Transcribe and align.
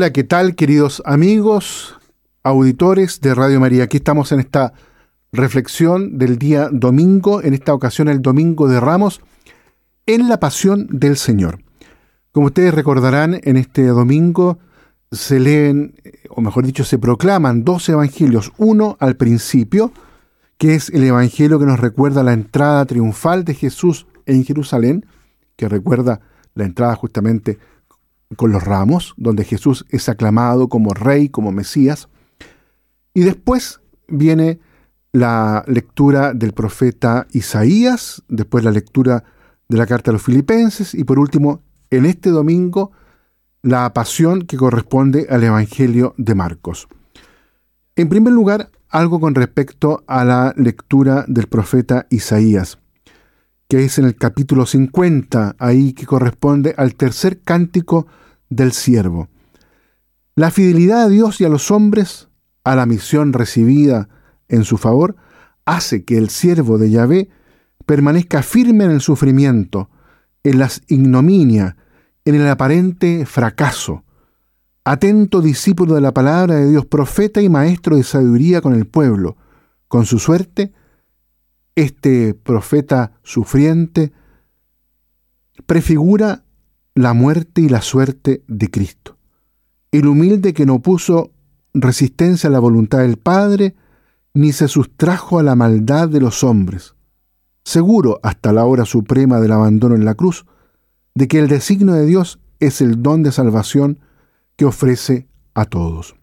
Hola, 0.00 0.14
¿qué 0.14 0.24
tal 0.24 0.54
queridos 0.54 1.02
amigos, 1.04 1.98
auditores 2.42 3.20
de 3.20 3.34
Radio 3.34 3.60
María? 3.60 3.84
Aquí 3.84 3.98
estamos 3.98 4.32
en 4.32 4.40
esta 4.40 4.72
reflexión 5.30 6.16
del 6.16 6.38
día 6.38 6.70
domingo, 6.72 7.42
en 7.42 7.52
esta 7.52 7.74
ocasión 7.74 8.08
el 8.08 8.22
domingo 8.22 8.66
de 8.66 8.80
Ramos, 8.80 9.20
en 10.06 10.30
la 10.30 10.40
pasión 10.40 10.86
del 10.90 11.18
Señor. 11.18 11.58
Como 12.32 12.46
ustedes 12.46 12.72
recordarán, 12.72 13.40
en 13.42 13.58
este 13.58 13.84
domingo 13.88 14.58
se 15.12 15.38
leen, 15.38 15.94
o 16.30 16.40
mejor 16.40 16.64
dicho, 16.64 16.84
se 16.84 16.98
proclaman 16.98 17.62
dos 17.62 17.86
evangelios. 17.90 18.52
Uno 18.56 18.96
al 19.00 19.16
principio, 19.16 19.92
que 20.56 20.76
es 20.76 20.88
el 20.88 21.04
evangelio 21.04 21.58
que 21.58 21.66
nos 21.66 21.78
recuerda 21.78 22.22
la 22.22 22.32
entrada 22.32 22.86
triunfal 22.86 23.44
de 23.44 23.52
Jesús 23.52 24.06
en 24.24 24.46
Jerusalén, 24.46 25.04
que 25.56 25.68
recuerda 25.68 26.22
la 26.54 26.64
entrada 26.64 26.96
justamente 26.96 27.58
con 28.36 28.52
los 28.52 28.62
ramos, 28.62 29.14
donde 29.16 29.44
Jesús 29.44 29.84
es 29.90 30.08
aclamado 30.08 30.68
como 30.68 30.94
rey, 30.94 31.28
como 31.28 31.52
Mesías. 31.52 32.08
Y 33.14 33.22
después 33.22 33.80
viene 34.08 34.60
la 35.12 35.64
lectura 35.66 36.32
del 36.34 36.52
profeta 36.52 37.26
Isaías, 37.32 38.22
después 38.28 38.64
la 38.64 38.70
lectura 38.70 39.24
de 39.68 39.76
la 39.76 39.86
carta 39.86 40.10
a 40.10 40.14
los 40.14 40.22
filipenses 40.22 40.94
y 40.94 41.04
por 41.04 41.18
último, 41.18 41.62
en 41.90 42.06
este 42.06 42.30
domingo, 42.30 42.92
la 43.62 43.92
pasión 43.92 44.42
que 44.42 44.56
corresponde 44.56 45.26
al 45.28 45.44
Evangelio 45.44 46.14
de 46.16 46.34
Marcos. 46.34 46.88
En 47.96 48.08
primer 48.08 48.32
lugar, 48.32 48.70
algo 48.88 49.20
con 49.20 49.34
respecto 49.34 50.02
a 50.06 50.24
la 50.24 50.54
lectura 50.56 51.24
del 51.28 51.46
profeta 51.46 52.06
Isaías, 52.10 52.78
que 53.70 53.84
es 53.84 54.00
en 54.00 54.04
el 54.04 54.16
capítulo 54.16 54.66
50, 54.66 55.54
ahí 55.60 55.92
que 55.92 56.04
corresponde 56.04 56.74
al 56.76 56.96
tercer 56.96 57.40
cántico 57.40 58.08
del 58.48 58.72
siervo. 58.72 59.28
La 60.34 60.50
fidelidad 60.50 61.02
a 61.02 61.08
Dios 61.08 61.40
y 61.40 61.44
a 61.44 61.48
los 61.48 61.70
hombres, 61.70 62.28
a 62.64 62.74
la 62.74 62.84
misión 62.84 63.32
recibida 63.32 64.08
en 64.48 64.64
su 64.64 64.76
favor, 64.76 65.14
hace 65.66 66.04
que 66.04 66.18
el 66.18 66.30
siervo 66.30 66.78
de 66.78 66.90
Yahvé 66.90 67.28
permanezca 67.86 68.42
firme 68.42 68.86
en 68.86 68.90
el 68.90 69.00
sufrimiento, 69.00 69.88
en 70.42 70.58
las 70.58 70.82
ignominia, 70.88 71.76
en 72.24 72.34
el 72.34 72.48
aparente 72.48 73.24
fracaso, 73.24 74.02
atento 74.82 75.40
discípulo 75.40 75.94
de 75.94 76.00
la 76.00 76.12
palabra 76.12 76.56
de 76.56 76.70
Dios, 76.70 76.86
profeta 76.86 77.40
y 77.40 77.48
maestro 77.48 77.94
de 77.94 78.02
sabiduría 78.02 78.62
con 78.62 78.74
el 78.74 78.88
pueblo. 78.88 79.36
Con 79.86 80.06
su 80.06 80.18
suerte, 80.18 80.72
este 81.80 82.34
profeta 82.34 83.12
sufriente 83.22 84.12
prefigura 85.66 86.44
la 86.94 87.14
muerte 87.14 87.62
y 87.62 87.68
la 87.68 87.80
suerte 87.80 88.42
de 88.48 88.70
Cristo. 88.70 89.16
El 89.90 90.06
humilde 90.06 90.52
que 90.52 90.66
no 90.66 90.80
puso 90.80 91.32
resistencia 91.72 92.48
a 92.48 92.52
la 92.52 92.58
voluntad 92.58 92.98
del 92.98 93.16
Padre, 93.16 93.76
ni 94.34 94.52
se 94.52 94.68
sustrajo 94.68 95.38
a 95.38 95.42
la 95.42 95.54
maldad 95.54 96.08
de 96.08 96.20
los 96.20 96.44
hombres, 96.44 96.94
seguro 97.64 98.20
hasta 98.22 98.52
la 98.52 98.64
hora 98.64 98.84
suprema 98.84 99.40
del 99.40 99.52
abandono 99.52 99.94
en 99.94 100.04
la 100.04 100.14
cruz, 100.14 100.44
de 101.14 101.28
que 101.28 101.38
el 101.38 101.48
designio 101.48 101.94
de 101.94 102.06
Dios 102.06 102.40
es 102.60 102.80
el 102.80 103.02
don 103.02 103.22
de 103.22 103.32
salvación 103.32 104.00
que 104.56 104.66
ofrece 104.66 105.28
a 105.54 105.64
todos. 105.64 106.14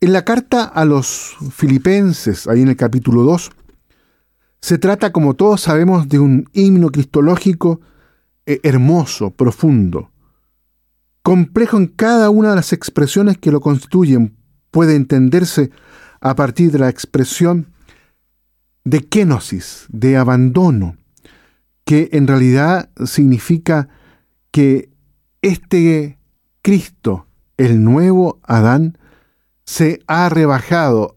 En 0.00 0.12
la 0.12 0.24
carta 0.24 0.64
a 0.64 0.84
los 0.84 1.36
filipenses, 1.52 2.46
ahí 2.46 2.62
en 2.62 2.68
el 2.68 2.76
capítulo 2.76 3.22
2, 3.22 3.52
se 4.62 4.78
trata, 4.78 5.10
como 5.10 5.34
todos 5.34 5.60
sabemos, 5.60 6.08
de 6.08 6.20
un 6.20 6.48
himno 6.52 6.90
cristológico 6.90 7.80
eh, 8.46 8.60
hermoso, 8.62 9.32
profundo, 9.32 10.12
complejo 11.22 11.76
en 11.76 11.88
cada 11.88 12.30
una 12.30 12.50
de 12.50 12.56
las 12.56 12.72
expresiones 12.72 13.38
que 13.38 13.50
lo 13.50 13.60
constituyen, 13.60 14.36
puede 14.70 14.94
entenderse 14.94 15.70
a 16.20 16.36
partir 16.36 16.70
de 16.70 16.78
la 16.78 16.88
expresión 16.88 17.72
de 18.84 19.00
kenosis, 19.00 19.86
de 19.88 20.16
abandono, 20.16 20.96
que 21.84 22.08
en 22.12 22.28
realidad 22.28 22.88
significa 23.04 23.88
que 24.52 24.90
este 25.42 26.18
Cristo, 26.62 27.26
el 27.56 27.82
nuevo 27.82 28.38
Adán, 28.44 28.96
se 29.64 30.00
ha 30.06 30.28
rebajado 30.28 31.16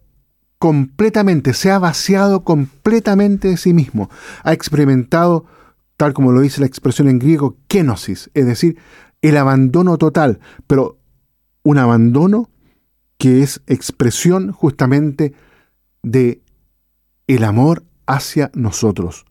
completamente, 0.66 1.54
se 1.54 1.70
ha 1.70 1.78
vaciado 1.78 2.44
completamente 2.44 3.50
de 3.50 3.58
sí 3.58 3.72
mismo, 3.72 4.10
ha 4.44 4.52
experimentado 4.52 5.46
tal 5.96 6.16
como 6.16 6.32
lo 6.32 6.42
dice 6.42 6.60
la 6.60 6.66
expresión 6.66 7.08
en 7.08 7.20
griego, 7.20 7.56
kenosis, 7.68 8.32
es 8.34 8.48
decir, 8.48 8.76
el 9.22 9.38
abandono 9.38 10.00
total, 10.00 10.40
pero 10.66 10.98
un 11.62 11.78
abandono 11.78 12.50
que 13.20 13.44
es 13.44 13.62
expresión 13.68 14.52
justamente 14.52 15.36
de 16.02 16.42
el 17.28 17.44
amor 17.44 17.84
hacia 18.08 18.50
nosotros. 18.56 19.28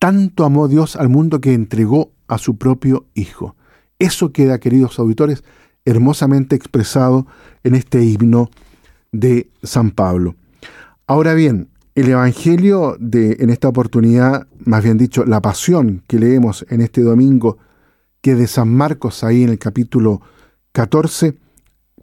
Tanto 0.00 0.44
amó 0.44 0.66
Dios 0.66 0.96
al 0.96 1.08
mundo 1.08 1.40
que 1.40 1.54
entregó 1.54 2.10
a 2.26 2.38
su 2.38 2.58
propio 2.58 3.06
Hijo. 3.14 3.54
Eso 4.00 4.32
queda, 4.32 4.58
queridos 4.58 4.98
auditores, 4.98 5.44
hermosamente 5.84 6.56
expresado 6.56 7.28
en 7.62 7.76
este 7.76 8.02
himno 8.02 8.50
de 9.12 9.52
San 9.62 9.92
Pablo. 9.92 10.34
Ahora 11.06 11.34
bien, 11.34 11.68
el 11.94 12.08
Evangelio 12.08 12.96
de, 12.98 13.36
en 13.40 13.50
esta 13.50 13.68
oportunidad, 13.68 14.46
más 14.64 14.82
bien 14.82 14.96
dicho, 14.96 15.26
la 15.26 15.42
pasión 15.42 16.02
que 16.06 16.18
leemos 16.18 16.64
en 16.70 16.80
este 16.80 17.02
domingo, 17.02 17.58
que 18.22 18.34
de 18.34 18.46
San 18.46 18.74
Marcos 18.74 19.22
ahí 19.22 19.42
en 19.42 19.50
el 19.50 19.58
capítulo 19.58 20.22
14, 20.72 21.36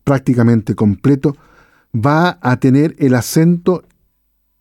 prácticamente 0.04 0.76
completo, 0.76 1.36
va 1.96 2.38
a 2.42 2.58
tener 2.58 2.96
el 3.00 3.16
acento 3.16 3.84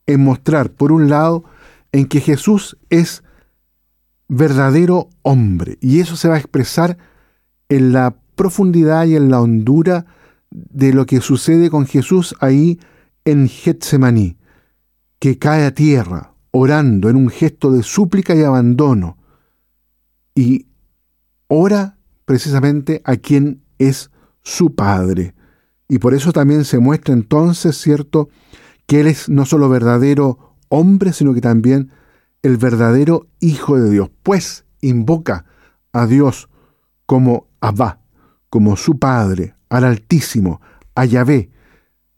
en 0.07 0.25
mostrar, 0.25 0.71
por 0.71 0.91
un 0.91 1.11
lado, 1.11 1.45
en 1.93 2.07
que 2.07 2.21
Jesús 2.21 2.79
es 2.89 3.23
verdadero 4.27 5.11
hombre, 5.21 5.77
y 5.83 6.01
eso 6.01 6.17
se 6.17 6.29
va 6.29 6.37
a 6.37 6.39
expresar 6.39 6.97
en 7.69 7.93
la 7.93 8.17
profundidad 8.37 9.05
y 9.05 9.17
en 9.17 9.31
la 9.31 9.43
hondura 9.43 10.07
de 10.51 10.95
lo 10.95 11.05
que 11.05 11.21
sucede 11.21 11.69
con 11.69 11.87
Jesús 11.87 12.35
ahí 12.41 12.81
en 13.31 13.49
Getsemaní 13.49 14.37
que 15.19 15.39
cae 15.39 15.67
a 15.67 15.75
tierra, 15.75 16.35
orando 16.51 17.09
en 17.11 17.17
un 17.17 17.29
gesto 17.29 17.71
de 17.71 17.83
súplica 17.83 18.35
y 18.35 18.43
abandono, 18.43 19.19
y 20.35 20.67
ora 21.47 21.99
precisamente 22.25 23.03
a 23.05 23.17
quien 23.17 23.63
es 23.79 24.11
su 24.43 24.75
Padre. 24.75 25.35
Y 25.89 25.99
por 25.99 26.15
eso 26.15 26.33
también 26.33 26.65
se 26.65 26.79
muestra 26.79 27.13
entonces, 27.13 27.77
¿cierto?, 27.77 28.29
que 28.87 29.01
Él 29.01 29.07
es 29.07 29.29
no 29.29 29.45
solo 29.45 29.69
verdadero 29.69 30.57
hombre, 30.69 31.13
sino 31.13 31.35
que 31.35 31.41
también 31.41 31.93
el 32.43 32.57
verdadero 32.57 33.29
Hijo 33.41 33.79
de 33.79 33.91
Dios, 33.91 34.11
pues 34.23 34.65
invoca 34.81 35.45
a 35.93 36.07
Dios 36.07 36.49
como 37.07 37.49
Abba, 37.61 38.01
como 38.49 38.77
su 38.77 38.99
Padre, 38.99 39.55
al 39.69 39.85
Altísimo, 39.85 40.61
a 40.95 41.05
Yahvé. 41.05 41.51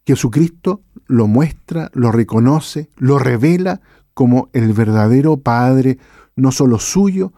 Jesucristo 0.07 0.83
lo 1.07 1.27
muestra, 1.27 1.91
lo 1.95 2.13
reconoce, 2.13 2.89
lo 2.97 3.19
revela 3.19 3.81
como 4.15 4.49
el 4.53 4.73
verdadero 4.73 5.39
Padre, 5.39 5.99
no 6.37 6.53
solo 6.53 6.79
suyo, 6.79 7.33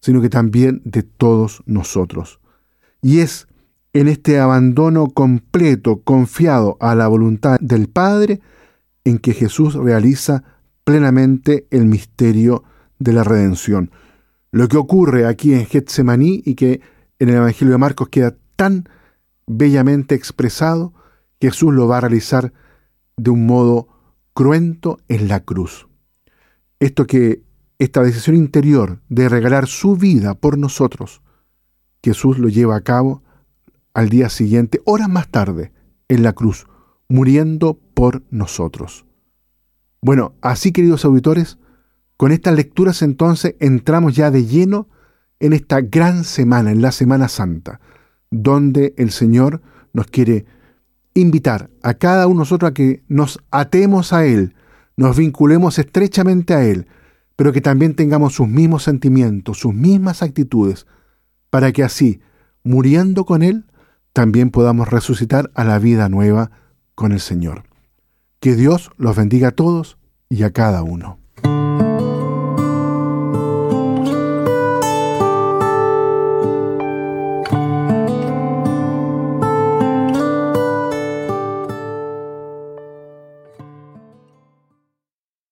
sino 0.00 0.20
que 0.20 0.28
también 0.28 0.82
de 0.84 1.02
todos 1.02 1.62
nosotros. 1.66 2.40
Y 3.00 3.20
es 3.20 3.46
en 3.92 4.08
este 4.08 4.40
abandono 4.40 5.08
completo, 5.08 6.00
confiado 6.02 6.76
a 6.80 6.94
la 6.94 7.08
voluntad 7.08 7.58
del 7.60 7.88
Padre, 7.88 8.40
en 9.04 9.18
que 9.18 9.34
Jesús 9.34 9.74
realiza 9.74 10.44
plenamente 10.84 11.66
el 11.70 11.86
misterio 11.86 12.64
de 12.98 13.12
la 13.12 13.24
redención. 13.24 13.90
Lo 14.50 14.68
que 14.68 14.76
ocurre 14.76 15.26
aquí 15.26 15.54
en 15.54 15.66
Getsemaní 15.66 16.42
y 16.44 16.54
que 16.54 16.80
en 17.18 17.28
el 17.28 17.36
Evangelio 17.36 17.72
de 17.72 17.78
Marcos 17.78 18.08
queda 18.08 18.34
tan 18.56 18.88
bellamente 19.46 20.14
expresado, 20.14 20.92
Jesús 21.40 21.72
lo 21.72 21.88
va 21.88 21.98
a 21.98 22.02
realizar 22.02 22.52
de 23.22 23.30
un 23.30 23.46
modo 23.46 23.88
cruento 24.34 24.98
en 25.08 25.28
la 25.28 25.40
cruz. 25.40 25.86
Esto 26.80 27.06
que 27.06 27.42
esta 27.78 28.02
decisión 28.02 28.36
interior 28.36 29.00
de 29.08 29.28
regalar 29.28 29.66
su 29.66 29.96
vida 29.96 30.34
por 30.34 30.58
nosotros, 30.58 31.22
Jesús 32.02 32.38
lo 32.38 32.48
lleva 32.48 32.76
a 32.76 32.80
cabo 32.80 33.22
al 33.94 34.08
día 34.08 34.28
siguiente, 34.28 34.80
horas 34.84 35.08
más 35.08 35.28
tarde, 35.28 35.72
en 36.08 36.22
la 36.22 36.32
cruz, 36.32 36.66
muriendo 37.08 37.78
por 37.94 38.22
nosotros. 38.30 39.04
Bueno, 40.00 40.34
así 40.40 40.72
queridos 40.72 41.04
auditores, 41.04 41.58
con 42.16 42.32
estas 42.32 42.56
lecturas 42.56 43.02
entonces 43.02 43.54
entramos 43.60 44.16
ya 44.16 44.30
de 44.30 44.46
lleno 44.46 44.88
en 45.38 45.52
esta 45.52 45.80
gran 45.80 46.24
semana, 46.24 46.72
en 46.72 46.82
la 46.82 46.92
Semana 46.92 47.28
Santa, 47.28 47.80
donde 48.30 48.94
el 48.96 49.10
Señor 49.10 49.62
nos 49.92 50.06
quiere 50.06 50.46
invitar 51.14 51.70
a 51.82 51.94
cada 51.94 52.26
uno 52.26 52.36
de 52.36 52.40
nosotros 52.40 52.70
a 52.70 52.74
que 52.74 53.02
nos 53.08 53.38
atemos 53.50 54.12
a 54.12 54.26
Él, 54.26 54.54
nos 54.96 55.16
vinculemos 55.16 55.78
estrechamente 55.78 56.54
a 56.54 56.64
Él, 56.64 56.86
pero 57.36 57.52
que 57.52 57.60
también 57.60 57.94
tengamos 57.94 58.34
sus 58.34 58.48
mismos 58.48 58.82
sentimientos, 58.82 59.58
sus 59.58 59.74
mismas 59.74 60.22
actitudes, 60.22 60.86
para 61.50 61.72
que 61.72 61.82
así, 61.82 62.20
muriendo 62.62 63.24
con 63.24 63.42
Él, 63.42 63.66
también 64.12 64.50
podamos 64.50 64.88
resucitar 64.88 65.50
a 65.54 65.64
la 65.64 65.78
vida 65.78 66.08
nueva 66.08 66.50
con 66.94 67.12
el 67.12 67.20
Señor. 67.20 67.64
Que 68.40 68.54
Dios 68.54 68.90
los 68.96 69.16
bendiga 69.16 69.48
a 69.48 69.52
todos 69.52 69.98
y 70.28 70.42
a 70.42 70.52
cada 70.52 70.82
uno. 70.82 71.21